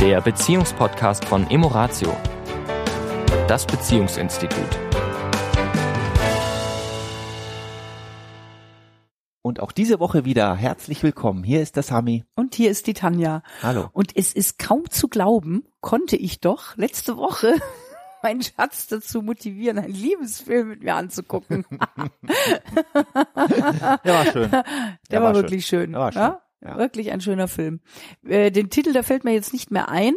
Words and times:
der 0.00 0.20
Beziehungspodcast 0.22 1.26
von 1.26 1.50
Emoratio, 1.50 2.16
das 3.46 3.66
Beziehungsinstitut. 3.66 4.78
Und 9.42 9.60
auch 9.60 9.72
diese 9.72 10.00
Woche 10.00 10.24
wieder 10.24 10.56
herzlich 10.56 11.02
willkommen. 11.02 11.44
Hier 11.44 11.60
ist 11.60 11.76
das 11.76 11.90
Hami. 11.90 12.24
Und 12.34 12.54
hier 12.54 12.70
ist 12.70 12.86
die 12.86 12.94
Tanja. 12.94 13.42
Hallo. 13.62 13.90
Und 13.92 14.16
es 14.16 14.32
ist 14.32 14.58
kaum 14.58 14.88
zu 14.88 15.08
glauben, 15.08 15.66
konnte 15.82 16.16
ich 16.16 16.40
doch 16.40 16.78
letzte 16.78 17.18
Woche 17.18 17.56
meinen 18.22 18.42
Schatz 18.42 18.86
dazu 18.86 19.20
motivieren, 19.20 19.78
einen 19.78 19.92
Liebesfilm 19.92 20.68
mit 20.70 20.82
mir 20.82 20.94
anzugucken. 20.94 21.66
Der 23.36 24.14
war 24.14 24.24
schön. 24.32 24.50
Der, 24.50 24.64
Der 25.10 25.22
war, 25.22 25.34
war 25.34 25.42
wirklich 25.42 25.66
schön. 25.66 25.92
Der 25.92 26.00
war 26.00 26.12
schön. 26.12 26.22
Ja? 26.22 26.40
Ja. 26.62 26.76
Wirklich 26.76 27.10
ein 27.10 27.20
schöner 27.20 27.48
Film. 27.48 27.80
Äh, 28.24 28.50
den 28.50 28.70
Titel, 28.70 28.92
da 28.92 29.02
fällt 29.02 29.24
mir 29.24 29.32
jetzt 29.32 29.52
nicht 29.52 29.70
mehr 29.70 29.88
ein. 29.88 30.14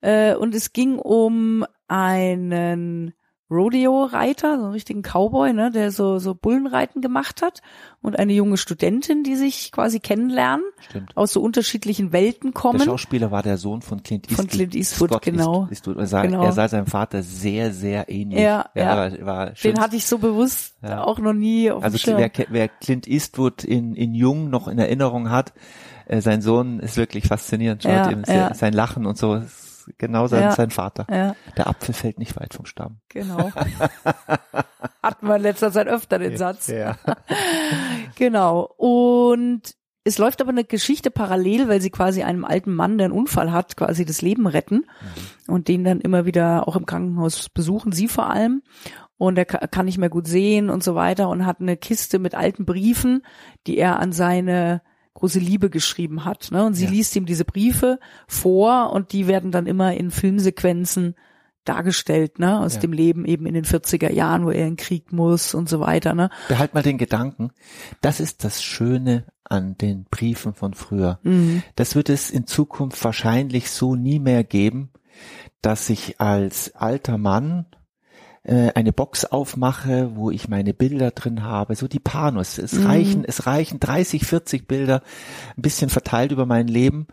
Äh, 0.00 0.34
und 0.34 0.54
es 0.54 0.72
ging 0.72 0.98
um 0.98 1.64
einen 1.88 3.14
Rodeo-Reiter, 3.50 4.56
so 4.58 4.64
einen 4.64 4.72
richtigen 4.72 5.02
Cowboy, 5.02 5.52
ne, 5.52 5.70
der 5.70 5.90
so, 5.90 6.18
so 6.18 6.34
Bullenreiten 6.34 7.00
gemacht 7.02 7.42
hat 7.42 7.60
und 8.02 8.18
eine 8.18 8.32
junge 8.32 8.56
Studentin, 8.56 9.22
die 9.24 9.36
sich 9.36 9.72
quasi 9.72 10.00
kennenlernen, 10.00 10.64
Stimmt. 10.80 11.16
aus 11.16 11.32
so 11.32 11.40
unterschiedlichen 11.40 12.12
Welten 12.12 12.52
Der 12.52 12.60
kommen. 12.60 12.80
Schauspieler 12.80 13.30
war 13.30 13.42
der 13.42 13.56
Sohn 13.56 13.82
von 13.82 14.02
Clint 14.02 14.26
Eastwood. 14.30 14.36
Von 14.46 14.46
Clint 14.48 14.74
Eastwood, 14.74 15.10
Scott 15.10 15.22
genau. 15.22 15.62
East- 15.62 15.72
Eastwood. 15.72 15.96
Er 15.98 16.06
sah, 16.06 16.22
Genau. 16.22 16.44
er 16.44 16.52
sah 16.52 16.68
seinem 16.68 16.86
Vater 16.86 17.22
sehr, 17.22 17.72
sehr 17.72 18.08
ähnlich. 18.08 18.40
Ja, 18.40 18.66
ja. 18.74 18.96
War, 18.96 19.26
war. 19.26 19.50
Den 19.50 19.78
hatte 19.80 19.96
ich 19.96 20.06
so 20.06 20.18
bewusst 20.18 20.74
Ja. 20.82 21.04
auch 21.04 21.18
noch 21.18 21.32
nie 21.34 21.70
auf 21.70 21.82
also 21.82 21.98
Schirm. 21.98 22.18
wer, 22.18 22.30
wer 22.48 22.68
Clint 22.68 23.06
Eastwood 23.08 23.64
in, 23.64 23.94
in 23.94 24.14
Jung 24.14 24.50
noch 24.50 24.68
in 24.68 24.78
Erinnerung 24.78 25.30
hat, 25.30 25.52
äh, 26.06 26.20
sein 26.20 26.40
Sohn 26.42 26.80
ist 26.80 26.96
wirklich 26.96 27.26
faszinierend. 27.26 27.82
Schaut 27.82 27.92
Ja, 27.92 28.10
ihm 28.10 28.22
ja. 28.26 28.54
sein 28.54 28.72
Lachen 28.72 29.06
und 29.06 29.18
so 29.18 29.42
ist 29.88 29.98
genau 29.98 30.26
sein, 30.26 30.42
Ja. 30.42 30.52
sein 30.52 30.70
Vater. 30.70 31.06
ja, 31.10 31.34
Der 31.56 31.66
Apfel 31.68 31.94
fällt 31.94 32.18
nicht 32.18 32.38
weit 32.38 32.54
vom 32.54 32.66
Stamm. 32.66 33.00
genau. 33.08 33.50
Hatten 35.02 35.26
wir 35.26 35.36
in 35.36 35.42
letzter 35.42 35.72
Zeit 35.72 35.86
öfter 35.88 36.18
den 36.18 36.36
Satz. 36.36 36.66
Ja. 36.68 36.96
Genau. 38.16 38.62
Und 38.76 39.62
es 40.04 40.18
läuft 40.18 40.40
aber 40.40 40.50
eine 40.50 40.64
Geschichte 40.64 41.10
parallel, 41.10 41.68
weil 41.68 41.80
sie 41.80 41.90
quasi 41.90 42.22
einem 42.22 42.44
alten 42.44 42.74
Mann, 42.74 42.98
der 42.98 43.06
einen 43.06 43.14
Unfall 43.14 43.52
hat, 43.52 43.76
quasi 43.76 44.04
das 44.04 44.22
Leben 44.22 44.46
retten 44.46 44.86
und 45.46 45.68
den 45.68 45.84
dann 45.84 46.00
immer 46.00 46.24
wieder 46.24 46.66
auch 46.66 46.74
im 46.76 46.86
Krankenhaus 46.86 47.48
besuchen, 47.48 47.92
sie 47.92 48.08
vor 48.08 48.28
allem. 48.30 48.62
Und 49.18 49.36
er 49.38 49.44
ka- 49.44 49.66
kann 49.66 49.86
nicht 49.86 49.98
mehr 49.98 50.08
gut 50.08 50.26
sehen 50.26 50.70
und 50.70 50.82
so 50.82 50.94
weiter 50.94 51.28
und 51.28 51.44
hat 51.46 51.60
eine 51.60 51.76
Kiste 51.76 52.18
mit 52.18 52.34
alten 52.34 52.64
Briefen, 52.64 53.22
die 53.66 53.76
er 53.78 53.98
an 54.00 54.12
seine 54.12 54.80
große 55.18 55.38
Liebe 55.40 55.68
geschrieben 55.70 56.24
hat. 56.24 56.48
Ne? 56.52 56.64
Und 56.64 56.74
sie 56.74 56.84
Ja. 56.84 56.90
liest 56.90 57.16
ihm 57.16 57.26
diese 57.26 57.44
Briefe 57.44 57.98
vor 58.28 58.92
und 58.92 59.12
die 59.12 59.26
werden 59.26 59.50
dann 59.50 59.66
immer 59.66 59.94
in 59.94 60.10
Filmsequenzen 60.10 61.14
dargestellt, 61.64 62.38
ne, 62.38 62.60
aus 62.60 62.74
Ja. 62.76 62.80
dem 62.80 62.92
Leben 62.92 63.26
eben 63.26 63.44
in 63.44 63.52
den 63.52 63.64
40er 63.64 64.10
Jahren, 64.10 64.46
wo 64.46 64.50
er 64.50 64.66
in 64.66 64.76
Krieg 64.76 65.12
muss 65.12 65.54
und 65.54 65.68
so 65.68 65.80
weiter, 65.80 66.14
ne. 66.14 66.30
Behalt 66.48 66.72
mal 66.72 66.82
den 66.82 66.96
Gedanken. 66.96 67.50
Das 68.00 68.20
ist 68.20 68.42
das 68.44 68.62
Schöne 68.62 69.24
an 69.44 69.76
den 69.76 70.04
Briefen 70.10 70.54
von 70.54 70.72
früher. 70.72 71.18
Mhm. 71.24 71.62
Das 71.76 71.94
wird 71.94 72.08
es 72.08 72.30
in 72.30 72.46
Zukunft 72.46 73.02
wahrscheinlich 73.04 73.70
so 73.70 73.96
nie 73.96 74.18
mehr 74.18 74.44
geben, 74.44 74.90
dass 75.60 75.90
ich 75.90 76.20
als 76.20 76.74
alter 76.74 77.18
Mann 77.18 77.66
äh, 78.48 78.72
eine 78.74 78.92
Box 78.92 79.24
aufmache, 79.26 80.10
wo 80.16 80.30
ich 80.30 80.48
meine 80.48 80.72
Bilder 80.74 81.10
drin 81.10 81.42
habe, 81.44 81.74
so 81.76 81.86
die 81.86 82.00
Panus. 82.00 82.58
Es 82.58 82.72
Mhm. 82.72 82.86
reichen, 82.86 83.24
es 83.26 83.46
reichen 83.46 83.78
30, 83.78 84.24
40 84.26 84.66
Bilder, 84.66 85.02
ein 85.56 85.62
bisschen 85.62 85.90
verteilt 85.90 86.32
über 86.32 86.46
mein 86.46 86.66
Leben 86.66 87.06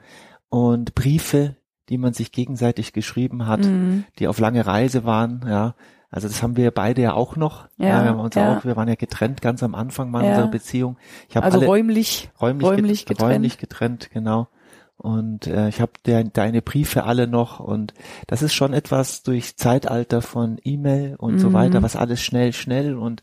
und 0.50 0.95
Briefe, 0.95 1.58
die 1.89 1.97
man 1.97 2.13
sich 2.13 2.31
gegenseitig 2.31 2.94
geschrieben 2.94 3.45
hat, 3.47 3.59
Mhm. 3.66 4.06
die 4.17 4.28
auf 4.28 4.39
lange 4.39 4.66
Reise 4.66 5.03
waren, 5.03 5.45
ja. 5.47 5.75
Also 6.09 6.30
das 6.30 6.41
haben 6.41 6.56
wir 6.56 6.72
beide 6.72 7.01
ja 7.01 7.13
auch 7.13 7.35
noch. 7.35 7.68
Ja, 7.78 8.03
wir 8.03 8.09
haben 8.12 8.19
uns 8.22 8.35
ja. 8.35 8.57
auch, 8.57 8.63
wir 8.63 8.78
waren 8.78 8.88
ja 8.88 8.95
getrennt 8.95 9.41
ganz 9.41 9.62
am 9.63 9.75
Anfang 9.75 10.09
mal 10.09 10.24
Ja. 10.24 10.29
unserer 10.29 10.47
Beziehung. 10.47 10.97
Ich 11.28 11.35
habe 11.35 11.45
Also 11.45 11.57
alle 11.57 11.68
räumlich, 11.68 12.29
räumlich, 12.40 12.66
räumlich 12.68 13.00
get- 13.06 13.18
getrennt. 13.18 13.34
räumlich 13.34 13.57
getrennt, 13.57 14.09
genau. 14.13 14.47
Und 14.97 15.47
äh, 15.47 15.67
ich 15.67 15.81
habe 15.81 15.91
de 16.06 16.23
deine 16.31 16.61
Briefe 16.61 17.03
alle 17.03 17.28
noch 17.28 17.59
und 17.59 17.94
das 18.28 18.41
ist 18.41 18.53
schon 18.53 18.73
etwas 18.73 19.23
durch 19.23 19.57
Zeitalter 19.57 20.22
von 20.22 20.57
E-Mail 20.63 21.16
und 21.17 21.39
so 21.39 21.50
Mhm. 21.50 21.53
weiter, 21.53 21.83
was 21.83 21.95
alles 21.97 22.22
schnell, 22.23 22.53
schnell 22.53 22.95
und 22.95 23.22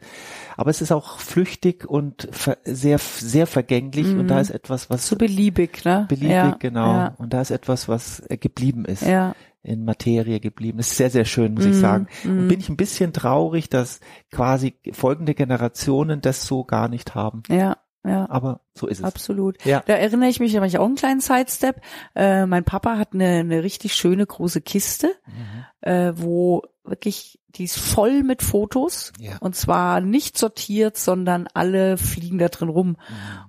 aber 0.57 0.69
es 0.71 0.83
ist 0.83 0.93
auch 0.93 1.19
flüchtig 1.19 1.89
und 1.89 2.29
ver 2.31 2.59
sehr, 2.65 2.99
sehr 2.99 3.47
vergänglich 3.47 4.15
und 4.17 4.29
da 4.29 4.39
ist 4.41 4.51
etwas, 4.51 4.91
was 4.91 5.09
so 5.09 5.17
beliebig, 5.17 5.85
ne? 5.87 6.05
beliebig, 6.09 6.29
Mhm. 6.29 6.35
ja, 6.51 6.57
genau. 6.59 6.93
Ja, 6.93 7.15
Und 7.17 7.33
da 7.33 7.41
ist 7.41 7.51
etwas, 7.51 7.89
was 7.89 8.21
äh, 8.29 8.37
geblieben 8.37 8.85
ist 8.85 9.03
ja. 9.03 9.35
in 9.63 9.85
Materie 9.87 10.41
geblieben. 10.41 10.77
Das 10.79 10.89
ist 10.91 10.99
sehr, 10.99 11.11
sehr 11.11 11.25
schön, 11.25 11.55
muss 11.55 11.65
ich 11.65 11.77
Mhm, 11.77 11.81
sagen. 11.81 12.07
mhm. 12.23 12.39
Und 12.41 12.49
bin 12.49 12.61
ich 12.61 12.69
ein 12.69 12.77
bisschen 12.77 13.15
traurig, 13.15 13.71
dass 13.71 14.01
quasi 14.31 14.75
folgende 14.93 15.35
Generationen 15.35 16.21
das 16.21 16.47
so 16.47 16.65
gar 16.65 16.89
nicht 16.89 17.15
haben. 17.15 17.43
ja, 17.49 17.79
ja. 18.05 18.29
Aber 18.31 18.61
so 18.75 18.87
ist 18.87 18.99
es. 18.99 19.05
Absolut. 19.05 19.65
Ja. 19.65 19.83
Da 19.87 19.95
erinnere 19.95 20.29
ich 20.29 20.41
mich, 20.41 20.53
da 20.53 20.59
mache 20.61 20.69
ich 20.69 20.79
auch 20.79 20.87
einen 20.87 20.97
kleinen 20.97 21.21
Sidestep. 21.21 21.81
Äh, 22.15 22.47
mein 22.47 22.65
Papa 22.65 22.99
hat 22.99 23.15
eine, 23.15 23.27
eine 23.41 23.63
richtig 23.63 23.95
schöne 23.95 24.27
große 24.27 24.61
Kiste, 24.61 25.15
Mhm. 25.27 25.89
äh, 25.91 26.13
wo 26.17 26.63
wirklich, 26.85 27.39
die 27.49 27.65
ist 27.65 27.79
voll 27.79 28.23
mit 28.23 28.43
Fotos. 28.43 29.13
Ja. 29.19 29.37
Und 29.41 29.55
zwar 29.55 30.01
nicht 30.01 30.37
sortiert, 30.37 30.97
sondern 30.97 31.47
alle 31.55 31.97
fliegen 31.97 32.39
da 32.39 32.49
drin 32.49 32.69
rum. 32.71 32.89
Mhm. 32.89 32.97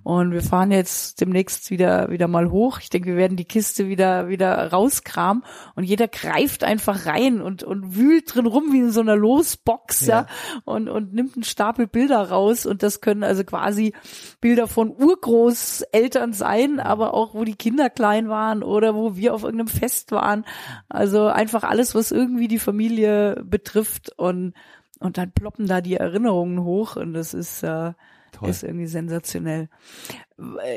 Und 0.04 0.32
wir 0.32 0.42
fahren 0.42 0.70
jetzt 0.70 1.20
demnächst 1.20 1.70
wieder, 1.70 2.10
wieder 2.10 2.28
mal 2.28 2.50
hoch. 2.50 2.78
Ich 2.80 2.90
denke, 2.90 3.08
wir 3.08 3.16
werden 3.16 3.36
die 3.36 3.46
Kiste 3.46 3.88
wieder, 3.88 4.28
wieder 4.28 4.70
rauskramen 4.70 5.42
und 5.74 5.84
jeder 5.84 6.06
greift 6.06 6.64
einfach 6.64 7.06
rein 7.06 7.40
und, 7.40 7.62
und 7.64 7.96
wühlt 7.96 8.34
drin 8.34 8.46
rum 8.46 8.72
wie 8.72 8.80
in 8.80 8.92
so 8.92 9.00
einer 9.00 9.16
Losbox, 9.16 10.06
ja, 10.06 10.20
Ja. 10.20 10.26
und, 10.64 10.88
und 10.88 11.14
nimmt 11.14 11.34
einen 11.34 11.44
Stapel 11.44 11.86
Bilder 11.86 12.28
raus 12.28 12.66
und 12.66 12.82
das 12.82 13.00
können 13.00 13.24
also 13.24 13.42
quasi 13.42 13.94
Bilder 14.40 14.68
von 14.68 14.90
Urgroßeltern 14.90 16.32
sein, 16.34 16.78
aber 16.78 17.14
auch 17.14 17.34
wo 17.34 17.44
die 17.44 17.56
Kinder 17.56 17.90
klein 17.90 18.28
waren 18.28 18.62
oder 18.62 18.94
wo 18.94 19.16
wir 19.16 19.34
auf 19.34 19.42
irgendeinem 19.44 19.68
Fest 19.68 20.12
waren. 20.12 20.44
Also 20.88 21.26
einfach 21.26 21.64
alles, 21.64 21.94
was 21.94 22.12
irgendwie 22.12 22.48
die 22.48 22.58
Familie 22.58 23.23
betrifft 23.44 24.12
und, 24.16 24.54
und 25.00 25.18
dann 25.18 25.32
ploppen 25.32 25.66
da 25.66 25.80
die 25.80 25.96
Erinnerungen 25.96 26.62
hoch 26.64 26.96
und 26.96 27.12
das 27.14 27.34
ist, 27.34 27.62
äh, 27.62 27.92
Toll. 28.32 28.48
ist 28.50 28.62
irgendwie 28.62 28.86
sensationell. 28.86 29.68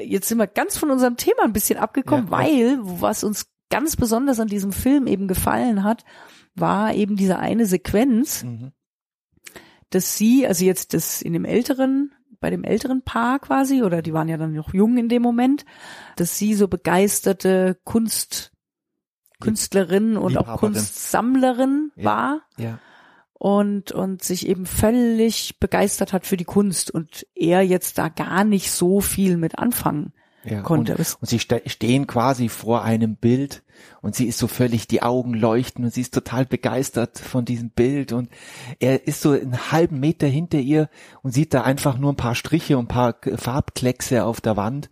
Jetzt 0.06 0.28
sind 0.30 0.38
wir 0.38 0.48
ganz 0.48 0.78
von 0.78 0.92
unserem 0.92 1.18
Thema 1.18 1.44
ein 1.44 1.54
bisschen 1.54 1.80
abgekommen, 1.80 2.26
Ja, 2.28 2.32
weil 2.32 2.78
was 2.82 3.24
uns 3.24 3.48
ganz 3.70 3.96
besonders 3.96 4.40
an 4.40 4.48
diesem 4.48 4.72
Film 4.72 5.08
eben 5.08 5.28
gefallen 5.28 5.84
hat, 5.84 6.06
war 6.56 6.94
eben 6.94 7.16
diese 7.16 7.38
eine 7.40 7.66
Sequenz, 7.66 8.44
Mhm. 8.44 8.72
dass 9.90 10.18
sie, 10.18 10.46
also 10.48 10.66
jetzt 10.66 10.94
das 10.94 11.22
in 11.22 11.34
dem 11.34 11.46
älteren, 11.46 12.12
bei 12.40 12.50
dem 12.50 12.64
älteren 12.64 13.02
Paar 13.04 13.40
quasi, 13.40 13.82
oder 13.84 14.02
die 14.02 14.14
waren 14.14 14.30
ja 14.30 14.38
dann 14.38 14.54
noch 14.54 14.74
jung 14.74 14.98
in 14.98 15.10
dem 15.10 15.22
Moment, 15.24 15.66
dass 16.18 16.38
sie 16.38 16.54
so 16.54 16.68
begeisterte 16.68 17.80
Kunst, 17.84 18.52
Künstlerin 19.40 20.18
und 20.18 20.38
auch. 20.38 20.60
Kunstsammlerin 20.60 21.92
Ja. 21.96 22.06
war 22.06 22.42
Ja. 22.58 22.80
und, 23.34 23.92
und 23.92 24.24
sich 24.24 24.48
eben 24.48 24.66
völlig 24.66 25.60
begeistert 25.60 26.14
hat 26.14 26.26
für 26.26 26.38
die 26.38 26.46
Kunst 26.46 26.92
und 26.92 27.26
er 27.36 27.62
jetzt 27.62 27.98
da 27.98 28.10
gar 28.10 28.44
nicht 28.44 28.72
so 28.72 29.02
viel 29.02 29.38
mit 29.38 29.60
anfangen 29.60 30.14
ja. 30.50 30.62
konnte. 30.62 30.94
Und, 30.96 31.18
und 31.22 31.30
sie 31.30 31.40
ste 31.40 31.62
stehen 31.66 32.08
quasi 32.08 32.50
vor 32.50 32.84
einem 32.84 33.16
Bild 33.16 33.64
und 34.02 34.16
sie 34.16 34.26
ist 34.26 34.40
so 34.40 34.48
völlig, 34.48 34.88
die 34.88 35.04
Augen 35.04 35.34
leuchten 35.34 35.86
und 35.86 35.94
sie 35.94 36.02
ist 36.02 36.14
total 36.14 36.46
begeistert 36.46 37.20
von 37.20 37.46
diesem 37.46 37.70
Bild 37.70 38.12
und 38.12 38.30
er 38.80 39.08
ist 39.08 39.22
so 39.22 39.32
einen 39.32 39.72
halben 39.72 40.00
Meter 40.00 40.28
hinter 40.28 40.60
ihr 40.60 40.90
und 41.22 41.32
sieht 41.32 41.54
da 41.54 41.62
einfach 41.62 41.98
nur 41.98 42.14
ein 42.14 42.18
paar 42.18 42.36
Striche 42.36 42.78
und 42.78 42.86
ein 42.86 42.88
paar 42.88 43.16
Farbkleckse 43.36 44.26
auf 44.26 44.42
der 44.42 44.58
Wand. 44.58 44.90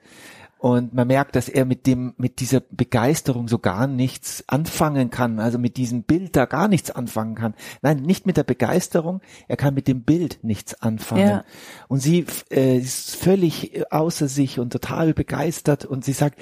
Und 0.65 0.95
man 0.95 1.05
merkt, 1.05 1.35
dass 1.35 1.47
er 1.47 1.63
mit 1.63 1.85
dem, 1.85 2.15
mit 2.17 2.39
dieser 2.39 2.59
Begeisterung 2.59 3.47
so 3.47 3.59
gar 3.59 3.85
nichts 3.85 4.43
anfangen 4.47 5.11
kann, 5.11 5.39
also 5.39 5.59
mit 5.59 5.77
diesem 5.77 6.01
Bild 6.01 6.35
da 6.35 6.45
gar 6.45 6.67
nichts 6.67 6.89
anfangen 6.89 7.35
kann. 7.35 7.53
Nein, 7.83 7.97
nicht 7.97 8.25
mit 8.25 8.35
der 8.35 8.45
Begeisterung, 8.45 9.21
er 9.47 9.57
kann 9.57 9.75
mit 9.75 9.87
dem 9.87 10.01
Bild 10.01 10.39
nichts 10.41 10.81
anfangen. 10.81 11.27
Ja. 11.27 11.43
Und 11.87 11.99
sie 11.99 12.25
äh, 12.49 12.79
ist 12.79 13.15
völlig 13.15 13.83
außer 13.91 14.27
sich 14.27 14.57
und 14.57 14.71
total 14.71 15.13
begeistert 15.13 15.85
und 15.85 16.03
sie 16.03 16.13
sagt, 16.13 16.39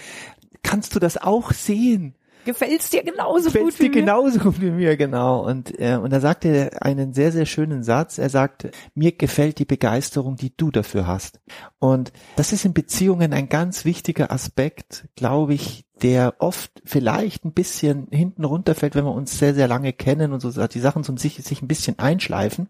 kannst 0.61 0.95
du 0.95 1.01
das 1.01 1.17
auch 1.17 1.51
sehen? 1.51 2.15
Gefällt's 2.45 2.89
dir 2.89 3.03
genauso 3.03 3.49
Fällt's 3.49 3.77
gut 3.77 3.79
wie 3.79 3.83
dir 3.83 3.89
mir? 3.89 4.01
genauso 4.01 4.39
gut 4.39 4.61
wie 4.61 4.71
mir, 4.71 4.97
genau. 4.97 5.45
Und, 5.45 5.79
äh, 5.79 5.95
und 5.95 6.11
da 6.11 6.19
sagt 6.19 6.45
er 6.45 6.83
einen 6.83 7.13
sehr, 7.13 7.31
sehr 7.31 7.45
schönen 7.45 7.83
Satz. 7.83 8.17
Er 8.17 8.29
sagt, 8.29 8.69
mir 8.95 9.11
gefällt 9.13 9.59
die 9.59 9.65
Begeisterung, 9.65 10.35
die 10.35 10.55
du 10.55 10.71
dafür 10.71 11.07
hast. 11.07 11.39
Und 11.79 12.11
das 12.35 12.51
ist 12.51 12.65
in 12.65 12.73
Beziehungen 12.73 13.33
ein 13.33 13.49
ganz 13.49 13.85
wichtiger 13.85 14.31
Aspekt, 14.31 15.07
glaube 15.15 15.53
ich, 15.53 15.85
der 16.01 16.35
oft 16.39 16.71
vielleicht 16.83 17.45
ein 17.45 17.53
bisschen 17.53 18.07
hinten 18.11 18.43
runterfällt, 18.43 18.95
wenn 18.95 19.05
wir 19.05 19.13
uns 19.13 19.39
sehr, 19.39 19.53
sehr 19.53 19.67
lange 19.67 19.93
kennen 19.93 20.33
und 20.33 20.41
so 20.41 20.67
die 20.67 20.79
Sachen 20.79 21.03
so 21.03 21.15
sich, 21.15 21.35
sich 21.43 21.61
ein 21.61 21.67
bisschen 21.67 21.99
einschleifen. 21.99 22.67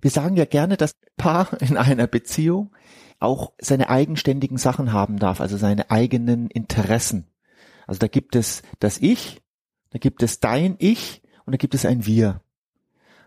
Wir 0.00 0.10
sagen 0.10 0.36
ja 0.36 0.44
gerne, 0.44 0.76
dass 0.76 0.92
ein 0.92 1.16
Paar 1.16 1.60
in 1.60 1.76
einer 1.76 2.06
Beziehung 2.06 2.70
auch 3.18 3.52
seine 3.58 3.88
eigenständigen 3.88 4.58
Sachen 4.58 4.92
haben 4.92 5.18
darf, 5.18 5.40
also 5.40 5.56
seine 5.56 5.90
eigenen 5.90 6.48
Interessen. 6.48 7.26
Also 7.86 7.98
da 8.00 8.08
gibt 8.08 8.36
es 8.36 8.62
das 8.80 8.98
Ich 8.98 9.40
da 9.96 9.98
gibt 9.98 10.22
es 10.22 10.40
dein 10.40 10.76
Ich 10.78 11.22
und 11.46 11.54
da 11.54 11.56
gibt 11.56 11.74
es 11.74 11.86
ein 11.86 12.04
Wir. 12.04 12.42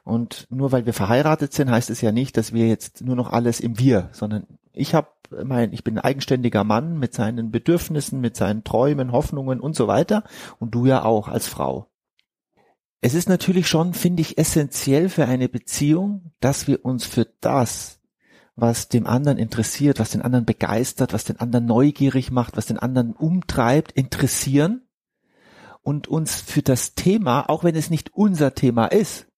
Und 0.03 0.45
nur 0.51 0.71
weil 0.71 0.85
wir 0.85 0.93
verheiratet 0.93 1.51
sind, 1.51 1.71
heißt 1.71 1.89
es 1.89 2.01
ja 2.01 2.11
nicht, 2.11 2.37
dass 2.37 2.53
wir 2.53 2.67
jetzt 2.67 3.01
nur 3.01 3.15
noch 3.15 3.31
alles 3.31 3.59
im 3.59 3.79
Wir, 3.79 4.09
sondern 4.11 4.45
ich 4.71 4.93
habe 4.93 5.07
mein, 5.43 5.73
ich 5.73 5.83
bin 5.83 5.97
ein 5.97 6.03
eigenständiger 6.03 6.63
Mann 6.63 6.99
mit 6.99 7.15
seinen 7.15 7.49
Bedürfnissen, 7.49 8.21
mit 8.21 8.35
seinen 8.35 8.63
Träumen, 8.63 9.11
Hoffnungen 9.11 9.59
und 9.59 9.75
so 9.75 9.87
weiter 9.87 10.23
und 10.59 10.75
du 10.75 10.85
ja 10.85 11.03
auch 11.03 11.27
als 11.27 11.47
Frau. 11.47 11.87
Es 13.01 13.15
ist 13.15 13.29
natürlich 13.29 13.67
schon, 13.67 13.95
finde 13.95 14.21
ich, 14.21 14.37
essentiell 14.37 15.09
für 15.09 15.25
eine 15.25 15.49
Beziehung, 15.49 16.33
dass 16.39 16.67
wir 16.67 16.85
uns 16.85 17.05
für 17.05 17.25
das, 17.41 17.98
was 18.61 18.89
dem 18.89 19.07
anderen 19.07 19.37
interessiert, 19.37 19.99
was 19.99 20.11
den 20.11 20.21
anderen 20.21 20.45
begeistert, 20.45 21.13
was 21.13 21.23
den 21.23 21.39
anderen 21.39 21.65
neugierig 21.65 22.31
macht, 22.31 22.57
was 22.57 22.65
den 22.65 22.79
anderen 22.79 23.13
umtreibt, 23.13 23.91
interessieren 23.91 24.87
und 25.81 26.07
uns 26.07 26.35
für 26.35 26.61
das 26.61 26.95
Thema, 26.95 27.49
auch 27.49 27.63
wenn 27.63 27.75
es 27.75 27.89
nicht 27.89 28.13
unser 28.13 28.55
Thema 28.55 28.87
ist, 28.87 29.29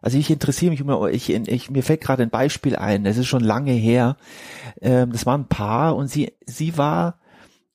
also 0.00 0.16
ich 0.16 0.30
interessiere 0.30 0.70
mich 0.70 0.80
immer, 0.80 1.08
ich, 1.08 1.30
ich, 1.30 1.70
mir 1.70 1.82
fällt 1.82 2.00
gerade 2.00 2.22
ein 2.22 2.30
Beispiel 2.30 2.76
ein, 2.76 3.04
das 3.04 3.16
ist 3.16 3.26
schon 3.26 3.42
lange 3.42 3.72
her, 3.72 4.16
ähm, 4.80 5.10
das 5.10 5.26
war 5.26 5.36
ein 5.36 5.48
Paar 5.48 5.96
und 5.96 6.08
sie, 6.08 6.32
sie 6.46 6.76
war, 6.78 7.18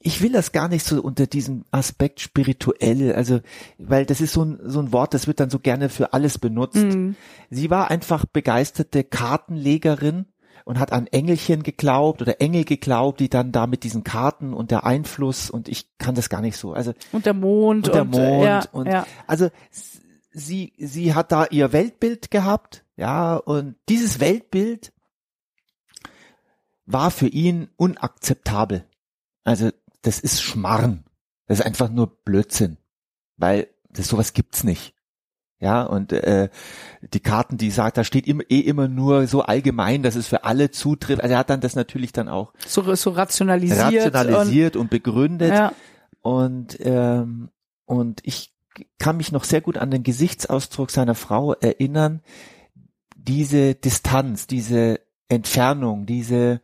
ich 0.03 0.21
will 0.21 0.31
das 0.31 0.51
gar 0.51 0.67
nicht 0.67 0.85
so 0.85 1.01
unter 1.01 1.27
diesem 1.27 1.63
Aspekt 1.71 2.19
spirituell, 2.19 3.13
also, 3.13 3.39
weil 3.77 4.05
das 4.05 4.21
ist 4.21 4.33
so 4.33 4.43
ein, 4.43 4.59
so 4.65 4.79
ein 4.79 4.91
Wort, 4.91 5.13
das 5.13 5.27
wird 5.27 5.39
dann 5.39 5.49
so 5.49 5.59
gerne 5.59 5.89
für 5.89 6.13
alles 6.13 6.37
benutzt. 6.37 6.75
Mhm. 6.75 7.15
Sie 7.49 7.69
war 7.69 7.89
einfach 7.89 8.25
begeisterte 8.25 9.03
Kartenlegerin 9.03 10.25
und 10.65 10.79
hat 10.79 10.91
an 10.91 11.07
Engelchen 11.07 11.63
geglaubt 11.63 12.21
oder 12.21 12.41
Engel 12.41 12.65
geglaubt, 12.65 13.19
die 13.19 13.29
dann 13.29 13.51
da 13.51 13.65
mit 13.65 13.83
diesen 13.83 14.03
Karten 14.03 14.53
und 14.53 14.71
der 14.71 14.85
Einfluss 14.85 15.49
und 15.49 15.69
ich 15.69 15.97
kann 15.97 16.15
das 16.15 16.29
gar 16.29 16.41
nicht 16.41 16.57
so. 16.57 16.73
Also 16.73 16.93
und 17.11 17.25
der 17.25 17.33
Mond 17.33 17.87
und 17.87 17.95
der 17.95 18.01
und, 18.03 18.11
Mond 18.11 18.43
ja, 18.43 18.63
und 18.71 18.87
ja. 18.87 19.05
also 19.27 19.49
sie 20.31 20.73
sie 20.77 21.13
hat 21.13 21.31
da 21.31 21.45
ihr 21.45 21.73
Weltbild 21.73 22.31
gehabt, 22.31 22.85
ja 22.95 23.35
und 23.35 23.75
dieses 23.89 24.19
Weltbild 24.19 24.93
war 26.85 27.11
für 27.11 27.27
ihn 27.27 27.69
unakzeptabel. 27.77 28.85
Also 29.43 29.71
das 30.03 30.19
ist 30.19 30.41
Schmarrn. 30.41 31.03
Das 31.47 31.59
ist 31.59 31.65
einfach 31.65 31.89
nur 31.89 32.23
Blödsinn, 32.23 32.77
weil 33.37 33.67
das 33.89 34.07
sowas 34.07 34.33
gibt's 34.33 34.63
nicht. 34.63 34.93
Ja, 35.59 35.83
und 35.83 36.11
äh, 36.11 36.49
die 37.01 37.21
Karten, 37.21 37.55
die 37.55 37.71
sagt, 37.71 37.97
da 37.97 38.03
steht 38.03 38.27
immer, 38.27 38.43
eh 38.49 38.59
immer 38.59 38.89
nur 38.89 39.27
so 39.27 39.43
allgemein, 39.43 40.03
dass 40.03 40.15
es 40.15 40.27
für 40.27 40.43
alle 40.43 40.71
zutrifft. 40.71 41.21
Also 41.21 41.33
er 41.33 41.39
hat 41.39 41.49
dann 41.49 41.61
das 41.61 41.75
natürlich 41.75 42.11
dann 42.11 42.27
auch 42.27 42.51
so, 42.67 42.95
so 42.95 43.11
rationalisiert, 43.11 44.13
rationalisiert 44.13 44.75
und, 44.75 44.81
und 44.81 44.89
begründet. 44.89 45.53
Ja. 45.53 45.71
Und, 46.21 46.77
ähm, 46.81 47.49
und 47.85 48.19
ich 48.25 48.53
kann 48.99 49.15
mich 49.15 49.31
noch 49.31 49.45
sehr 49.45 49.61
gut 49.61 49.77
an 49.77 49.89
den 49.89 50.03
Gesichtsausdruck 50.03 50.91
seiner 50.91 51.15
Frau 51.15 51.53
erinnern. 51.53 52.21
Diese 53.15 53.73
Distanz, 53.73 54.47
diese 54.47 54.99
Entfernung, 55.29 56.05
diese 56.05 56.59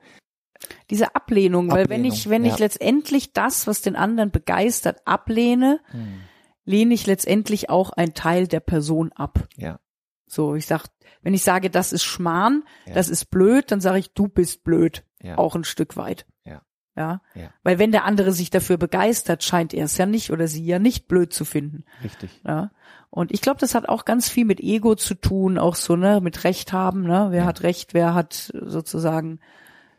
diese 0.90 1.16
Ablehnung, 1.16 1.70
Ablehnung 1.70 1.72
weil 1.72 1.90
wenn 1.90 2.06
ich 2.06 2.30
wenn 2.30 2.46
ja. 2.46 2.54
ich 2.54 2.60
letztendlich 2.60 3.34
das, 3.34 3.68
was 3.68 3.82
den 3.82 3.96
anderen 3.96 4.32
begeistert, 4.32 5.02
ablehne, 5.06 5.80
hm 5.92 6.22
lehne 6.70 6.94
ich 6.94 7.08
letztendlich 7.08 7.70
auch 7.70 7.90
einen 7.90 8.14
Teil 8.14 8.48
der 8.48 8.60
Person 8.60 9.12
ab. 9.14 9.48
Ja. 9.58 9.80
So, 10.28 10.54
ich 10.54 10.68
sag, 10.68 10.86
wenn 11.24 11.34
ich 11.34 11.42
sage, 11.42 11.72
das 11.72 11.92
ist 11.92 12.04
Schmarrn, 12.04 12.64
ja. 12.86 12.94
das 12.94 13.10
ist 13.10 13.32
blöd, 13.32 13.72
dann 13.72 13.82
sage 13.82 13.98
ich, 13.98 14.14
du 14.14 14.28
bist 14.28 14.64
blöd. 14.64 15.04
Ja. 15.20 15.40
Auch 15.40 15.56
ein 15.56 15.64
Stück 15.64 15.98
weit. 15.98 16.28
Ja. 16.46 16.62
Ja? 16.96 17.22
ja. 17.34 17.50
Weil 17.64 17.80
wenn 17.80 17.92
der 17.92 18.06
andere 18.06 18.32
sich 18.32 18.52
dafür 18.52 18.78
begeistert, 18.78 19.44
scheint 19.44 19.74
er 19.74 19.86
es 19.86 19.98
ja 19.98 20.06
nicht 20.06 20.32
oder 20.32 20.48
sie 20.48 20.64
ja 20.64 20.78
nicht 20.78 21.08
blöd 21.08 21.34
zu 21.34 21.44
finden. 21.44 21.86
Richtig. 22.04 22.40
Ja. 22.46 22.70
Und 23.10 23.32
ich 23.32 23.42
glaube, 23.42 23.60
das 23.60 23.74
hat 23.74 23.90
auch 23.90 24.06
ganz 24.06 24.30
viel 24.30 24.46
mit 24.46 24.60
Ego 24.60 24.94
zu 24.94 25.16
tun, 25.16 25.58
auch 25.58 25.74
so, 25.74 25.96
ne, 25.96 26.22
mit 26.22 26.44
Recht 26.44 26.72
haben, 26.72 27.02
ne? 27.02 27.30
Wer 27.32 27.42
ja. 27.42 27.46
hat 27.48 27.64
Recht, 27.64 27.96
wer 27.96 28.14
hat 28.14 28.52
sozusagen 28.54 29.40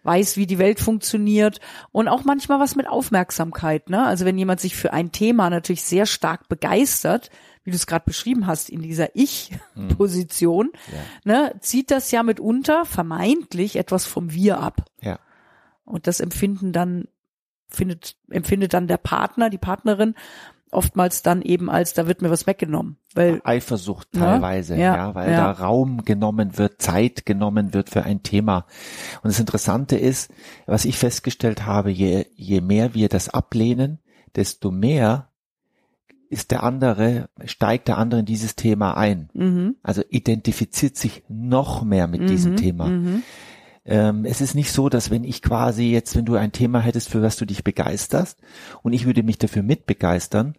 weiß, 0.02 0.37
wie 0.37 0.47
die 0.47 0.58
Welt 0.58 0.81
funktioniert 0.81 1.61
und 1.93 2.08
auch 2.08 2.25
manchmal 2.25 2.61
was 2.61 2.76
mit 2.76 2.88
Aufmerksamkeit. 2.88 3.91
Ne? 3.91 4.05
Also 4.05 4.25
wenn 4.25 4.38
jemand 4.38 4.61
sich 4.61 4.76
für 4.76 4.93
ein 4.93 5.12
Thema 5.12 5.50
natürlich 5.50 5.82
sehr 5.82 6.06
stark 6.06 6.49
begeistert, 6.49 7.31
wie 7.64 7.70
du 7.70 7.76
es 7.76 7.87
gerade 7.87 8.05
beschrieben 8.06 8.47
hast, 8.47 8.70
in 8.70 8.81
dieser 8.81 9.14
Ich-Position, 9.14 10.67
mhm. 10.67 11.31
ja. 11.31 11.43
ne, 11.43 11.55
zieht 11.61 11.91
das 11.91 12.11
ja 12.11 12.23
mitunter 12.23 12.85
vermeintlich 12.85 13.76
etwas 13.76 14.06
vom 14.06 14.32
Wir 14.32 14.61
ab. 14.61 14.85
Ja. 15.00 15.19
Und 15.85 16.06
das 16.06 16.20
empfinden 16.20 16.73
dann, 16.73 17.08
findet, 17.69 18.17
empfindet 18.31 18.73
dann 18.73 18.87
der 18.87 18.96
Partner, 18.96 19.50
die 19.50 19.58
Partnerin 19.58 20.14
oftmals 20.70 21.22
dann 21.22 21.43
eben 21.43 21.69
als, 21.69 21.94
da 21.94 22.06
wird 22.06 22.22
mir 22.22 22.31
was 22.31 22.46
weggenommen. 22.46 22.96
Weil, 23.14 23.40
Eifersucht 23.44 24.08
teilweise, 24.12 24.76
ja, 24.76 24.96
ja 24.96 25.14
weil 25.14 25.31
ja. 25.31 25.37
da 25.37 25.50
Raum 25.50 26.05
genommen 26.05 26.58
wird, 26.58 26.81
Zeit 26.81 27.26
genommen 27.26 27.75
wird 27.75 27.90
für 27.90 28.05
ein 28.05 28.22
Thema. 28.22 28.67
Und 29.22 29.28
das 29.28 29.40
Interessante 29.40 29.96
ist, 29.96 30.31
was 30.67 30.84
ich 30.84 30.96
festgestellt 30.96 31.67
habe, 31.67 31.90
je, 31.90 32.26
je 32.34 32.61
mehr 32.61 32.94
wir 32.94 33.08
das 33.08 33.28
ablehnen, 33.28 33.99
desto 34.37 34.70
mehr 34.70 35.28
ist 36.28 36.52
der 36.52 36.62
andere, 36.62 37.28
steigt 37.44 37.88
der 37.88 37.99
andere 37.99 38.20
in 38.20 38.26
dieses 38.26 38.55
Thema 38.55 38.96
ein. 38.96 39.28
Mhm. 39.34 39.76
Also 39.82 40.02
identifiziert 40.08 40.96
sich 40.96 41.25
noch 41.28 41.82
mehr 41.82 42.06
mit 42.06 42.22
mhm. 42.22 42.26
diesem 42.28 42.56
Thema. 42.56 42.87
Mhm. 42.87 43.22
Ähm, 43.84 44.25
es 44.25 44.40
ist 44.40 44.55
nicht 44.55 44.70
so, 44.70 44.88
dass 44.88 45.11
wenn 45.11 45.25
ich 45.25 45.43
quasi 45.43 45.90
jetzt, 45.90 46.14
wenn 46.14 46.25
du 46.25 46.37
ein 46.37 46.52
Thema 46.52 46.81
hättest, 46.81 47.08
für 47.08 47.22
was 47.22 47.37
du 47.37 47.46
dich 47.46 47.64
begeisterst 47.64 48.38
und 48.82 48.93
ich 48.93 49.06
würde 49.06 49.25
mich 49.25 49.38
dafür 49.38 49.62
mitbegeistern, 49.62 50.55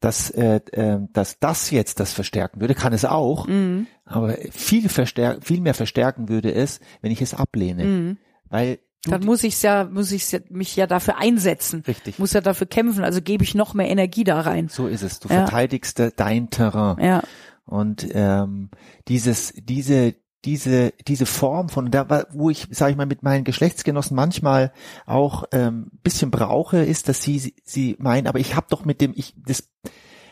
dass, 0.00 0.30
äh, 0.30 0.60
äh, 0.72 0.98
dass 1.12 1.38
das 1.38 1.70
jetzt 1.70 2.00
das 2.00 2.12
verstärken 2.12 2.60
würde, 2.60 2.74
kann 2.74 2.92
es 2.92 3.04
auch, 3.04 3.46
mhm. 3.46 3.86
aber 4.04 4.36
viel, 4.50 4.88
verstärken, 4.88 5.42
viel 5.42 5.60
mehr 5.60 5.74
verstärken 5.74 6.28
würde 6.28 6.52
es, 6.52 6.80
wenn 7.00 7.12
ich 7.12 7.22
es 7.22 7.34
ablehne. 7.34 7.84
Mhm. 7.84 8.18
Weil 8.48 8.78
dann 9.06 9.24
muss 9.24 9.44
ich 9.44 9.60
ja, 9.62 9.84
muss 9.84 10.12
ich 10.12 10.32
ja, 10.32 10.38
mich 10.48 10.76
ja 10.76 10.86
dafür 10.86 11.18
einsetzen. 11.18 11.82
Richtig. 11.86 12.18
Muss 12.18 12.32
ja 12.32 12.40
dafür 12.40 12.66
kämpfen, 12.66 13.04
also 13.04 13.20
gebe 13.20 13.44
ich 13.44 13.54
noch 13.54 13.74
mehr 13.74 13.88
Energie 13.88 14.24
da 14.24 14.40
rein. 14.40 14.68
So 14.68 14.86
ist 14.86 15.02
es. 15.02 15.20
Du 15.20 15.28
ja. 15.28 15.40
verteidigst 15.40 16.02
dein 16.16 16.48
Terrain. 16.50 17.04
Ja. 17.04 17.22
Und 17.66 18.06
ähm, 18.12 18.70
dieses, 19.08 19.52
diese, 19.56 20.14
diese 20.44 20.92
diese 21.06 21.26
Form 21.26 21.68
von 21.68 21.90
da 21.90 22.26
wo 22.32 22.50
ich 22.50 22.68
sage 22.70 22.92
ich 22.92 22.96
mal 22.96 23.06
mit 23.06 23.22
meinen 23.22 23.44
Geschlechtsgenossen 23.44 24.14
manchmal 24.14 24.72
auch 25.06 25.44
ähm, 25.52 25.90
bisschen 26.02 26.30
brauche 26.30 26.78
ist 26.78 27.08
dass 27.08 27.22
sie 27.22 27.54
sie 27.64 27.96
meinen 27.98 28.26
aber 28.26 28.38
ich 28.38 28.54
habe 28.54 28.66
doch 28.68 28.84
mit 28.84 29.00
dem 29.00 29.12
ich 29.16 29.34
das 29.46 29.68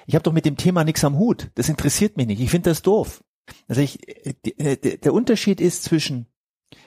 ich 0.07 0.15
habe 0.15 0.23
doch 0.23 0.33
mit 0.33 0.45
dem 0.45 0.57
Thema 0.57 0.85
nichts 0.85 1.05
am 1.05 1.19
Hut 1.19 1.51
das 1.55 1.69
interessiert 1.69 2.17
mich 2.17 2.27
nicht 2.27 2.41
ich 2.41 2.51
finde 2.51 2.71
das 2.71 2.83
doof 2.83 3.25
also 3.69 3.81
ich 3.81 3.99
äh, 4.09 4.77
der 4.99 5.15
Unterschied 5.15 5.61
ist 5.61 5.85
zwischen 5.85 6.27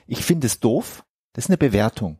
ich 0.06 0.24
finde 0.24 0.46
es 0.46 0.60
doof 0.60 1.04
das 1.32 1.46
ist 1.46 1.50
eine 1.50 1.58
Bewertung 1.58 2.18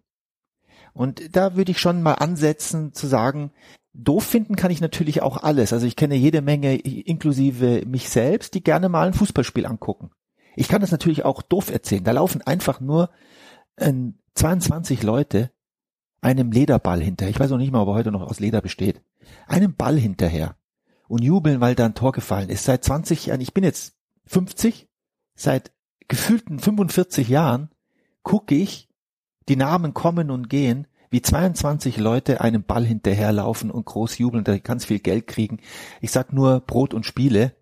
und 0.92 1.36
da 1.36 1.56
würde 1.56 1.72
ich 1.72 1.78
schon 1.78 2.02
mal 2.02 2.14
ansetzen 2.14 2.92
zu 2.92 3.06
sagen 3.06 3.52
Doof 3.98 4.24
finden 4.24 4.56
kann 4.56 4.70
ich 4.70 4.82
natürlich 4.82 5.22
auch 5.22 5.42
alles. 5.42 5.72
Also 5.72 5.86
ich 5.86 5.96
kenne 5.96 6.16
jede 6.16 6.42
Menge, 6.42 6.76
inklusive 6.76 7.84
mich 7.86 8.10
selbst, 8.10 8.52
die 8.52 8.62
gerne 8.62 8.90
mal 8.90 9.06
ein 9.06 9.14
Fußballspiel 9.14 9.64
angucken. 9.64 10.10
Ich 10.56 10.68
kann 10.68 10.80
das 10.80 10.90
natürlich 10.90 11.24
auch 11.24 11.42
doof 11.42 11.70
erzählen. 11.70 12.04
Da 12.04 12.12
laufen 12.12 12.42
einfach 12.42 12.80
nur 12.80 13.10
äh, 13.76 13.92
22 14.34 15.02
Leute 15.02 15.50
einem 16.20 16.50
Lederball 16.50 17.00
hinterher. 17.00 17.30
Ich 17.30 17.38
weiß 17.38 17.50
noch 17.50 17.58
nicht 17.58 17.70
mal, 17.70 17.82
ob 17.82 17.88
er 17.88 17.94
heute 17.94 18.10
noch 18.10 18.22
aus 18.22 18.40
Leder 18.40 18.60
besteht. 18.60 19.02
Einem 19.46 19.76
Ball 19.76 19.96
hinterher 19.96 20.56
und 21.08 21.22
jubeln, 21.22 21.60
weil 21.60 21.74
da 21.74 21.84
ein 21.84 21.94
Tor 21.94 22.12
gefallen 22.12 22.48
ist. 22.48 22.64
Seit 22.64 22.84
20 22.84 23.26
Jahren, 23.26 23.40
ich 23.40 23.54
bin 23.54 23.64
jetzt 23.64 23.94
50, 24.26 24.88
seit 25.34 25.72
gefühlten 26.08 26.58
45 26.58 27.28
Jahren 27.28 27.70
gucke 28.22 28.54
ich, 28.54 28.88
die 29.48 29.56
Namen 29.56 29.94
kommen 29.94 30.30
und 30.30 30.48
gehen, 30.48 30.88
wie 31.10 31.22
22 31.22 31.98
Leute 31.98 32.40
einem 32.40 32.64
Ball 32.64 32.84
hinterherlaufen 32.84 33.70
und 33.70 33.86
groß 33.86 34.18
jubeln, 34.18 34.42
da 34.42 34.58
ganz 34.58 34.84
viel 34.84 34.98
Geld 34.98 35.28
kriegen. 35.28 35.60
Ich 36.00 36.10
sag 36.10 36.32
nur 36.32 36.60
Brot 36.60 36.94
und 36.94 37.06
Spiele 37.06 37.54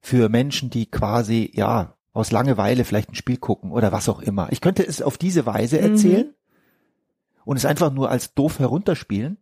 für 0.00 0.28
Menschen, 0.28 0.70
die 0.70 0.86
quasi, 0.86 1.52
ja, 1.54 1.97
aus 2.18 2.32
Langeweile 2.32 2.84
vielleicht 2.84 3.10
ein 3.10 3.14
Spiel 3.14 3.36
gucken 3.36 3.72
oder 3.72 3.92
was 3.92 4.08
auch 4.08 4.20
immer. 4.20 4.48
Ich 4.50 4.60
könnte 4.60 4.86
es 4.86 5.02
auf 5.02 5.18
diese 5.18 5.46
Weise 5.46 5.80
erzählen 5.80 6.26
mhm. 6.26 7.42
und 7.44 7.56
es 7.56 7.64
einfach 7.64 7.92
nur 7.92 8.10
als 8.10 8.34
doof 8.34 8.58
herunterspielen 8.58 9.38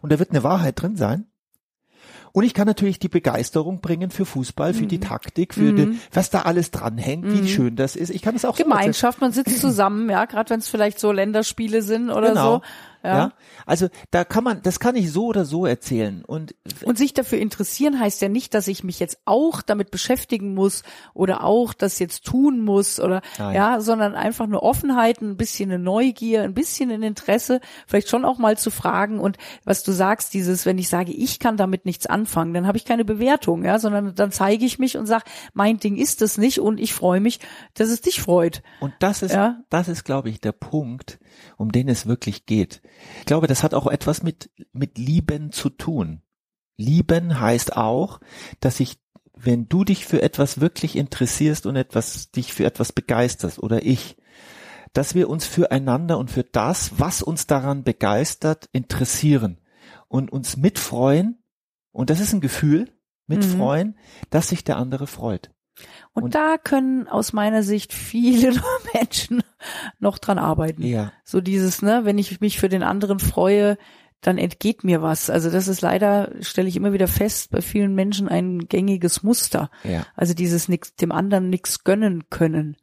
und 0.00 0.12
da 0.12 0.18
wird 0.18 0.30
eine 0.30 0.42
Wahrheit 0.42 0.80
drin 0.80 0.96
sein. 0.96 1.26
Und 2.32 2.44
ich 2.44 2.54
kann 2.54 2.66
natürlich 2.66 3.00
die 3.00 3.08
Begeisterung 3.08 3.80
bringen 3.80 4.10
für 4.10 4.24
Fußball, 4.24 4.72
für 4.72 4.84
mhm. 4.84 4.88
die 4.88 5.00
Taktik, 5.00 5.52
für 5.54 5.72
mhm. 5.72 5.76
die, 5.76 5.98
was 6.12 6.30
da 6.30 6.42
alles 6.42 6.70
dranhängt, 6.70 7.24
mhm. 7.24 7.42
wie 7.42 7.48
schön 7.48 7.74
das 7.74 7.96
ist. 7.96 8.10
Ich 8.10 8.22
kann 8.22 8.36
es 8.36 8.44
auch 8.44 8.56
Gemeinschaft, 8.56 9.18
so 9.18 9.24
man 9.24 9.32
sitzt 9.32 9.58
zusammen, 9.60 10.08
ja, 10.08 10.24
gerade 10.26 10.50
wenn 10.50 10.60
es 10.60 10.68
vielleicht 10.68 11.00
so 11.00 11.10
Länderspiele 11.10 11.82
sind 11.82 12.10
oder 12.10 12.28
genau. 12.28 12.56
so. 12.56 12.62
Ja. 13.02 13.16
ja. 13.16 13.32
Also 13.66 13.88
da 14.10 14.24
kann 14.24 14.44
man, 14.44 14.62
das 14.62 14.80
kann 14.80 14.96
ich 14.96 15.10
so 15.12 15.26
oder 15.26 15.44
so 15.44 15.66
erzählen. 15.66 16.24
Und 16.24 16.54
Und 16.84 16.98
sich 16.98 17.14
dafür 17.14 17.38
interessieren 17.38 17.98
heißt 17.98 18.20
ja 18.22 18.28
nicht, 18.28 18.54
dass 18.54 18.68
ich 18.68 18.84
mich 18.84 19.00
jetzt 19.00 19.18
auch 19.24 19.62
damit 19.62 19.90
beschäftigen 19.90 20.54
muss 20.54 20.82
oder 21.14 21.44
auch 21.44 21.72
das 21.74 21.98
jetzt 21.98 22.24
tun 22.24 22.60
muss 22.60 23.00
oder 23.00 23.22
Nein. 23.38 23.54
ja, 23.54 23.80
sondern 23.80 24.14
einfach 24.14 24.44
eine 24.44 24.62
Offenheit, 24.62 25.20
ein 25.22 25.36
bisschen 25.36 25.70
eine 25.70 25.82
Neugier, 25.82 26.42
ein 26.42 26.54
bisschen 26.54 26.90
ein 26.90 27.02
Interesse, 27.02 27.60
vielleicht 27.86 28.08
schon 28.08 28.24
auch 28.24 28.38
mal 28.38 28.58
zu 28.58 28.70
fragen 28.70 29.18
und 29.20 29.38
was 29.64 29.82
du 29.82 29.92
sagst, 29.92 30.34
dieses, 30.34 30.66
wenn 30.66 30.78
ich 30.78 30.88
sage, 30.88 31.12
ich 31.12 31.38
kann 31.38 31.56
damit 31.56 31.86
nichts 31.86 32.06
anfangen, 32.06 32.54
dann 32.54 32.66
habe 32.66 32.78
ich 32.78 32.84
keine 32.84 33.04
Bewertung, 33.04 33.64
ja, 33.64 33.78
sondern 33.78 34.14
dann 34.14 34.32
zeige 34.32 34.64
ich 34.64 34.78
mich 34.78 34.96
und 34.96 35.06
sage, 35.06 35.24
mein 35.54 35.78
Ding 35.78 35.96
ist 35.96 36.22
es 36.22 36.38
nicht 36.38 36.60
und 36.60 36.78
ich 36.78 36.92
freue 36.94 37.20
mich, 37.20 37.40
dass 37.74 37.88
es 37.88 38.00
dich 38.00 38.20
freut. 38.20 38.62
Und 38.80 38.92
das 39.00 39.22
ist, 39.22 39.32
Ja. 39.32 39.60
das 39.70 39.88
ist, 39.88 40.04
glaube 40.04 40.28
ich, 40.30 40.40
der 40.40 40.52
Punkt, 40.52 41.18
um 41.56 41.72
den 41.72 41.88
es 41.88 42.06
wirklich 42.06 42.46
geht. 42.46 42.82
Ich 43.20 43.26
glaube, 43.26 43.46
das 43.46 43.62
hat 43.62 43.74
auch 43.74 43.86
etwas 43.86 44.22
mit, 44.22 44.50
mit 44.72 44.98
Lieben 44.98 45.52
zu 45.52 45.70
tun. 45.70 46.22
Lieben 46.76 47.40
heißt 47.40 47.76
auch, 47.76 48.20
dass 48.60 48.80
ich, 48.80 48.98
wenn 49.34 49.68
du 49.68 49.84
dich 49.84 50.06
für 50.06 50.22
etwas 50.22 50.60
wirklich 50.60 50.96
interessierst 50.96 51.66
und 51.66 51.76
etwas, 51.76 52.30
dich 52.30 52.52
für 52.52 52.64
etwas 52.64 52.92
begeisterst 52.92 53.58
oder 53.58 53.84
ich, 53.84 54.16
dass 54.92 55.14
wir 55.14 55.28
uns 55.28 55.46
füreinander 55.46 56.18
und 56.18 56.30
für 56.30 56.42
das, 56.42 56.98
was 56.98 57.22
uns 57.22 57.46
daran 57.46 57.84
begeistert, 57.84 58.68
interessieren 58.72 59.60
und 60.08 60.32
uns 60.32 60.56
mitfreuen. 60.56 61.42
Und 61.92 62.10
das 62.10 62.20
ist 62.20 62.32
ein 62.32 62.40
Gefühl, 62.40 62.92
mitfreuen, 63.26 63.96
dass 64.30 64.48
sich 64.48 64.64
der 64.64 64.76
andere 64.76 65.06
freut. 65.06 65.50
Und, 66.12 66.24
Und- 66.24 66.34
da 66.34 66.56
können 66.62 67.06
aus 67.08 67.32
meiner 67.32 67.62
Sicht 67.62 67.92
viele 67.92 68.52
Menschen 68.94 69.42
noch 69.98 70.18
dran 70.18 70.38
arbeiten. 70.38 70.82
Ja. 70.84 71.12
So 71.24 71.40
dieses, 71.40 71.82
ne, 71.82 72.00
wenn 72.04 72.18
ich 72.18 72.40
mich 72.40 72.58
für 72.58 72.68
den 72.68 72.82
anderen 72.82 73.18
freue, 73.18 73.78
dann 74.20 74.36
entgeht 74.36 74.84
mir 74.84 75.00
was. 75.00 75.30
Also 75.30 75.50
das 75.50 75.66
ist 75.68 75.80
leider, 75.80 76.30
stelle 76.40 76.68
ich 76.68 76.76
immer 76.76 76.92
wieder 76.92 77.08
fest, 77.08 77.50
bei 77.50 77.62
vielen 77.62 77.94
Menschen 77.94 78.28
ein 78.28 78.68
gängiges 78.68 79.22
Muster. 79.22 79.70
Ja. 79.84 80.04
Also 80.14 80.34
dieses 80.34 80.68
nix, 80.68 80.94
dem 80.94 81.10
anderen 81.12 81.48
nichts 81.48 81.84
gönnen 81.84 82.24
können. 82.28 82.76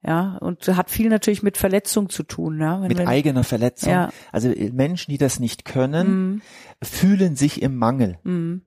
Ja, 0.00 0.36
und 0.40 0.66
hat 0.68 0.90
viel 0.90 1.08
natürlich 1.08 1.42
mit 1.42 1.58
Verletzung 1.58 2.08
zu 2.08 2.22
tun, 2.22 2.60
ja. 2.60 2.80
Wenn, 2.80 2.86
mit 2.88 2.98
wenn, 2.98 3.08
eigener 3.08 3.42
Verletzung. 3.42 3.90
Ja. 3.90 4.10
Also 4.30 4.48
Menschen, 4.72 5.10
die 5.10 5.18
das 5.18 5.40
nicht 5.40 5.64
können, 5.64 6.36
Mm, 6.36 6.42
fühlen 6.84 7.34
sich 7.34 7.60
im 7.62 7.74
Mangel. 7.76 8.16
mm, 8.22 8.62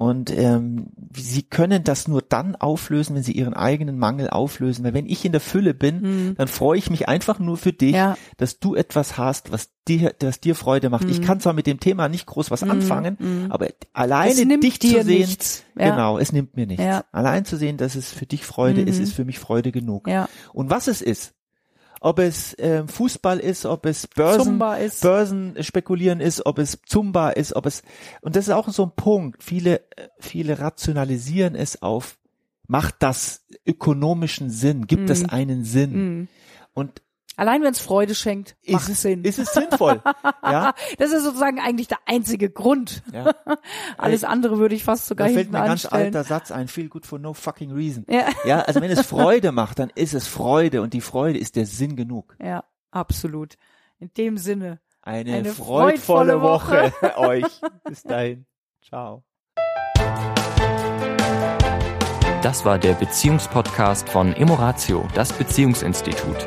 Und 0.00 0.34
ähm, 0.34 0.86
sie 1.14 1.42
können 1.42 1.84
das 1.84 2.08
nur 2.08 2.22
dann 2.22 2.56
auflösen, 2.56 3.14
wenn 3.14 3.22
sie 3.22 3.32
ihren 3.32 3.52
eigenen 3.52 3.98
Mangel 3.98 4.30
auflösen. 4.30 4.82
Weil 4.82 4.94
wenn 4.94 5.04
ich 5.04 5.26
in 5.26 5.32
der 5.32 5.42
Fülle 5.42 5.74
bin, 5.74 6.36
dann 6.38 6.48
freue 6.48 6.78
ich 6.78 6.88
mich 6.88 7.06
einfach 7.06 7.38
nur 7.38 7.58
für 7.58 7.74
dich. 7.74 7.94
Ja. 7.94 8.16
dass 8.38 8.58
du 8.60 8.74
etwas 8.74 9.18
hast, 9.18 9.52
was 9.52 9.72
dir, 9.86 10.14
das 10.18 10.40
dir 10.40 10.54
Freude 10.54 10.88
macht. 10.88 11.04
Ich 11.04 11.20
kann 11.20 11.38
zwar 11.40 11.52
mit 11.52 11.66
dem 11.66 11.80
Thema 11.80 12.08
nicht 12.08 12.24
groß 12.24 12.50
was 12.50 12.62
anfangen, 12.62 13.50
aber 13.50 13.66
Mm. 13.66 13.68
Es 13.68 13.88
alleine 13.92 14.58
dich 14.58 14.78
dir 14.78 15.00
zu 15.00 15.04
sehen, 15.04 15.18
nichts. 15.18 15.64
Ja. 15.78 15.90
genau, 15.90 16.18
es 16.18 16.32
nimmt 16.32 16.56
mir 16.56 16.66
nichts. 16.66 16.82
Ja. 16.82 17.04
Allein 17.12 17.44
zu 17.44 17.58
sehen, 17.58 17.76
dass 17.76 17.94
es 17.94 18.10
für 18.10 18.24
dich 18.24 18.46
Freude 18.46 18.80
ist, 18.80 18.98
ist 19.00 19.12
für 19.12 19.26
mich 19.26 19.38
Freude 19.38 19.70
genug. 19.70 20.08
Und 20.54 20.70
was 20.70 20.88
es 20.88 21.02
ist, 21.02 21.34
ob 22.00 22.18
es 22.18 22.56
ähm, 22.58 22.88
Fußball 22.88 23.38
ist, 23.38 23.66
ob 23.66 23.84
es 23.86 24.06
Börsen, 24.06 24.60
ist. 24.80 25.02
Börsen 25.02 25.56
spekulieren 25.62 26.20
ist, 26.20 26.46
ob 26.46 26.58
es 26.58 26.80
Zumba 26.86 27.30
ist, 27.30 27.54
ob 27.54 27.66
es 27.66 27.82
und 28.22 28.36
das 28.36 28.48
ist 28.48 28.54
auch 28.54 28.68
so 28.70 28.84
ein 28.84 28.92
Punkt. 28.96 29.44
Viele, 29.44 29.80
äh, 29.96 30.08
viele 30.18 30.58
rationalisieren 30.58 31.54
es 31.54 31.82
auf, 31.82 32.18
macht 32.66 32.96
das 33.00 33.44
ökonomischen 33.66 34.48
Sinn, 34.50 34.86
gibt 34.86 35.10
es 35.10 35.28
einen 35.28 35.64
Sinn? 35.64 35.92
mm. 36.22 36.28
Und 36.72 37.02
Allein 37.40 37.62
wenn 37.62 37.72
es 37.72 37.80
Freude 37.80 38.14
schenkt, 38.14 38.54
macht 38.68 38.82
ist 38.82 38.90
es, 38.90 39.00
Sinn. 39.00 39.24
ist 39.24 39.38
es 39.38 39.54
sinnvoll? 39.54 40.02
ja, 40.42 40.74
das 40.98 41.10
ist 41.10 41.24
sozusagen 41.24 41.58
eigentlich 41.58 41.88
der 41.88 41.96
einzige 42.04 42.50
Grund. 42.50 43.02
ja. 43.14 43.32
Alles 43.96 44.24
andere 44.24 44.58
würde 44.58 44.74
ich 44.74 44.84
fast 44.84 45.06
sogar 45.06 45.28
Da 45.28 45.32
fällt 45.32 45.46
hinten 45.46 45.56
mir 45.56 45.62
ein 45.62 45.68
ganz 45.68 45.86
alter 45.86 46.22
Satz 46.22 46.50
ein, 46.50 46.68
feel 46.68 46.90
good 46.90 47.06
for 47.06 47.18
no 47.18 47.32
fucking 47.32 47.72
reason. 47.72 48.04
Ja. 48.10 48.26
ja, 48.44 48.60
also 48.60 48.82
wenn 48.82 48.90
es 48.90 49.00
Freude 49.06 49.52
macht, 49.52 49.78
dann 49.78 49.90
ist 49.94 50.12
es 50.12 50.26
Freude 50.26 50.82
und 50.82 50.92
die 50.92 51.00
Freude 51.00 51.38
ist 51.38 51.56
der 51.56 51.64
Sinn 51.64 51.96
genug. 51.96 52.36
Ja, 52.44 52.62
absolut. 52.90 53.54
In 54.00 54.10
dem 54.18 54.36
Sinne. 54.36 54.78
Eine, 55.00 55.36
Eine 55.36 55.48
freudvolle 55.54 56.38
freudvolle 56.38 56.42
Woche 56.42 56.92
euch. 57.16 57.46
Bis 57.84 58.02
dahin. 58.02 58.44
Ciao. 58.86 59.24
Das 62.42 62.66
war 62.66 62.78
der 62.78 62.92
Beziehungspodcast 62.92 64.10
von 64.10 64.34
Emoratio, 64.34 65.08
das 65.14 65.32
Beziehungsinstitut. 65.32 66.46